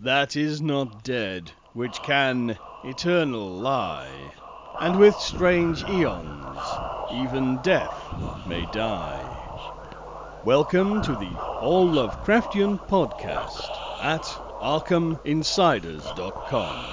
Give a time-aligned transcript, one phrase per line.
[0.00, 4.32] that is not dead, which can eternal lie,
[4.80, 6.60] and with strange eons
[7.12, 8.14] even death
[8.46, 9.24] may die.
[10.44, 13.68] Welcome to the All Lovecraftian podcast
[14.00, 14.22] at
[14.60, 16.84] ArkhamInsiders.com.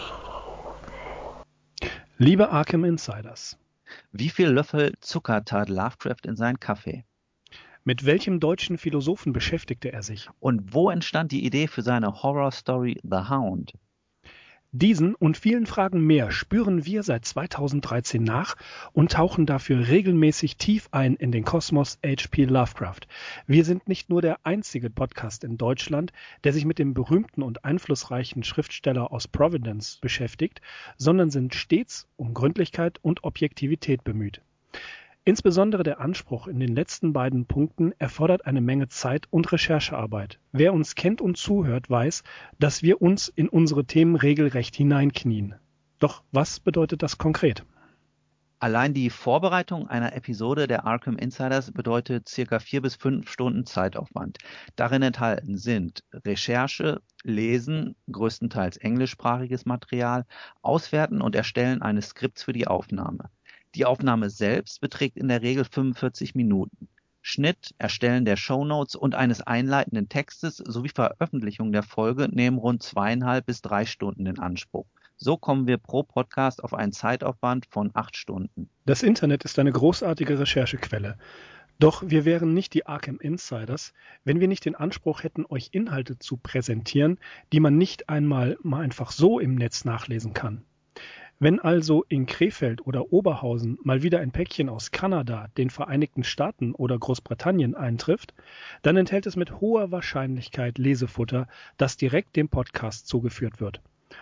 [2.17, 3.55] Liebe Arkham Insiders,
[4.13, 7.05] Wie viel Löffel Zucker tat Lovecraft in seinen Kaffee?
[7.86, 10.27] Mit welchem deutschen Philosophen beschäftigte er sich?
[10.39, 13.73] Und wo entstand die Idee für seine Horror-Story The Hound?
[14.71, 18.55] Diesen und vielen Fragen mehr spüren wir seit 2013 nach
[18.91, 22.45] und tauchen dafür regelmäßig tief ein in den Kosmos H.P.
[22.45, 23.02] Lovecraft.
[23.45, 26.11] Wir sind nicht nur der einzige Podcast in Deutschland,
[26.44, 30.59] der sich mit dem berühmten und einflussreichen Schriftsteller aus Providence beschäftigt,
[30.97, 34.41] sondern sind stets um Gründlichkeit und Objektivität bemüht.
[35.27, 40.39] Insbesondere der Anspruch in den letzten beiden Punkten erfordert eine Menge Zeit und Recherchearbeit.
[40.52, 42.21] Wer uns kennt und zuhört, weiß,
[42.59, 45.55] dass wir uns in unsere Themen regelrecht hineinknien.
[45.97, 47.66] Doch was bedeutet das konkret?
[48.59, 54.38] Allein die Vorbereitung einer Episode der Arkham Insiders bedeutet circa vier bis fünf Stunden Zeitaufwand.
[54.75, 60.25] Darin enthalten sind Recherche, Lesen, größtenteils englischsprachiges Material,
[60.61, 63.31] Auswerten und Erstellen eines Skripts für die Aufnahme.
[63.76, 66.88] Die Aufnahme selbst beträgt in der Regel 45 Minuten.
[67.22, 73.46] Schnitt, Erstellen der Shownotes und eines einleitenden Textes sowie Veröffentlichung der Folge nehmen rund zweieinhalb
[73.46, 74.86] bis drei Stunden in Anspruch.
[75.18, 78.70] So kommen wir pro Podcast auf einen Zeitaufwand von acht Stunden.
[78.86, 81.18] Das Internet ist eine großartige Recherchequelle.
[81.78, 83.92] Doch wir wären nicht die Arkham Insiders,
[84.23, 87.20] wenn wir nicht den Anspruch hätten, euch Inhalte zu präsentieren,
[87.52, 90.64] die man nicht einmal mal einfach so im Netz nachlesen kann.
[91.38, 96.73] Wenn also in Krefeld oder Oberhausen mal wieder ein Päckchen aus Kanada, den Vereinigten Staaten
[96.73, 98.33] oder Großbritannien eintrifft,
[98.83, 103.81] dann enthält es mit hoher Wahrscheinlichkeit Lesefutter, das direkt dem Podcast zugeführt wird,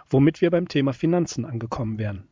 [0.10, 2.28] womit wir beim Thema Finanzen angekommen wären.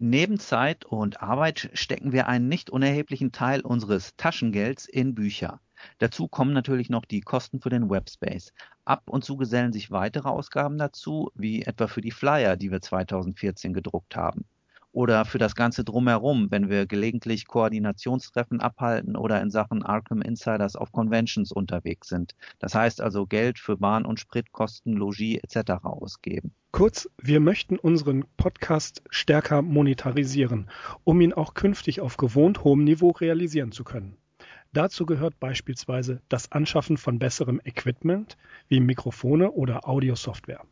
[0.00, 5.60] Neben Zeit und Arbeit stecken wir einen nicht unerheblichen Teil unseres Taschengelds in Bücher.
[5.98, 8.52] Dazu kommen natürlich noch die Kosten für den Webspace.
[8.84, 12.80] Ab und zu gesellen sich weitere Ausgaben dazu, wie etwa für die Flyer, die wir
[12.80, 14.44] 2014 gedruckt haben.
[14.94, 20.76] Oder für das Ganze drumherum, wenn wir gelegentlich Koordinationstreffen abhalten oder in Sachen Arkham Insiders
[20.76, 22.34] auf Conventions unterwegs sind.
[22.58, 25.84] Das heißt also Geld für Bahn- und Spritkosten, Logis etc.
[25.84, 26.52] ausgeben.
[26.72, 30.68] Kurz, wir möchten unseren Podcast stärker monetarisieren,
[31.04, 34.16] um ihn auch künftig auf gewohnt hohem Niveau realisieren zu können.
[34.74, 38.38] Dazu gehört beispielsweise das Anschaffen von besserem Equipment
[38.68, 40.64] wie Mikrofone oder Audiosoftware.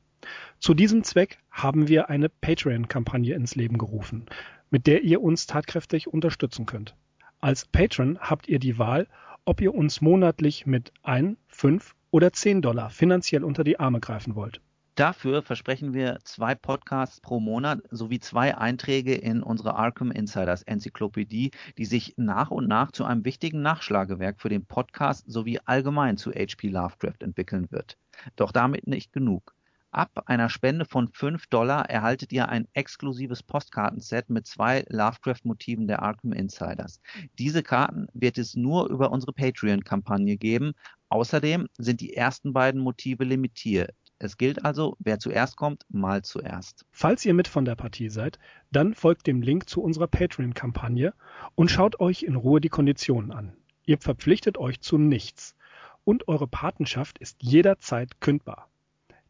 [0.59, 4.27] Zu diesem Zweck haben wir eine Patreon-Kampagne ins Leben gerufen,
[4.71, 6.95] mit der ihr uns tatkräftig unterstützen könnt.
[7.41, 9.07] Als Patron habt ihr die Wahl,
[9.45, 14.35] ob ihr uns monatlich mit 1, 5 oder 10 Dollar finanziell unter die Arme greifen
[14.35, 14.63] wollt.
[15.01, 21.53] Dafür versprechen wir zwei Podcasts pro Monat sowie zwei Einträge in unsere Arkham Insiders Enzyklopädie,
[21.79, 26.33] die sich nach und nach zu einem wichtigen Nachschlagewerk für den Podcast sowie allgemein zu
[26.33, 26.69] H.P.
[26.69, 27.97] Lovecraft entwickeln wird.
[28.37, 29.55] Doch damit nicht genug.
[29.91, 36.03] Ab einer Spende von 5 Dollar erhaltet ihr ein exklusives Postkartenset mit zwei Lovecraft-Motiven der
[36.03, 37.01] Arkham Insiders.
[37.39, 40.75] Diese Karten wird es nur über unsere Patreon-Kampagne geben.
[41.09, 43.95] Außerdem sind die ersten beiden Motive limitiert.
[44.23, 46.85] Es gilt also, wer zuerst kommt, mal zuerst.
[46.93, 48.39] Falls ihr mit von der Partie seid,
[48.71, 51.15] dann folgt dem Link zu unserer Patreon-Kampagne
[51.55, 53.57] und schaut euch in Ruhe die Konditionen an.
[53.87, 55.57] Ihr verpflichtet euch zu nichts
[56.05, 58.69] und eure Patenschaft ist jederzeit kündbar.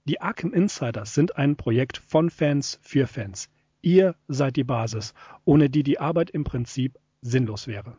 [0.06, 3.48] Die Arkham Insiders sind ein Projekt von Fans für Fans.
[3.82, 5.14] Ihr seid die Basis,
[5.44, 7.96] ohne die die Arbeit im Prinzip sinnlos wäre.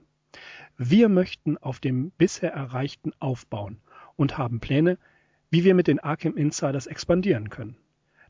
[0.78, 3.80] Wir möchten auf dem bisher Erreichten aufbauen
[4.18, 4.97] und haben Pläne,
[5.51, 7.75] wie wir mit den Arkham Insiders expandieren können.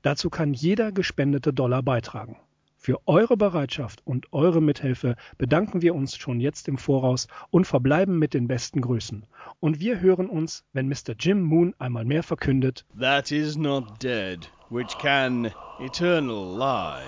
[0.01, 2.37] Dazu kann jeder gespendete Dollar beitragen.
[2.77, 8.17] Für eure Bereitschaft und eure Mithilfe bedanken wir uns schon jetzt im Voraus und verbleiben
[8.17, 9.27] mit den besten Grüßen.
[9.59, 11.13] Und wir hören uns, wenn Mr.
[11.19, 17.05] Jim Moon einmal mehr verkündet, That is not dead, which can eternal lie,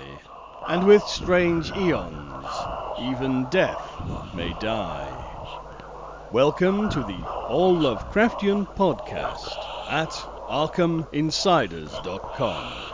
[0.68, 2.46] and with strange eons
[3.00, 3.82] even death
[4.36, 5.08] may die.
[6.32, 12.93] Welcome to the All Lovecraftian podcast at ArkhamInsiders.com.